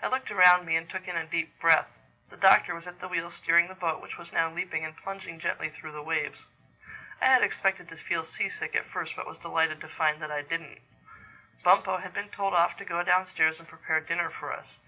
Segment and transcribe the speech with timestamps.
[0.00, 1.88] I looked around me and took in a deep breath.
[2.30, 5.40] The Doctor was at the wheel steering the boat which was now leaping and plunging
[5.40, 6.46] gently through the waves.
[7.20, 10.42] (I had expected to feel seasick at first but was delighted to find that I
[10.42, 10.82] didn't.)
[11.64, 14.78] Bumpo had been told off to go downstairs and prepare dinner for us.